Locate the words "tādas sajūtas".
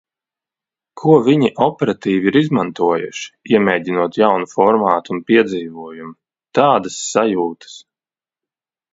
6.61-7.77